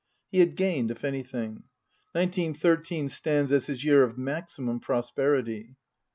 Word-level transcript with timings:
He 0.31 0.39
had 0.39 0.55
gained, 0.55 0.89
if 0.89 1.03
anything. 1.03 1.61
Nineteen 2.15 2.55
thirteen 2.55 3.07
stands 3.07 3.51
as 3.51 3.67
his 3.67 3.83
year 3.85 4.01
of 4.01 4.17
maximum 4.17 4.79
prosperity. 4.79 5.75